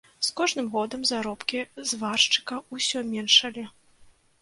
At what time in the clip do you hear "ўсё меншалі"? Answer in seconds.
2.73-3.71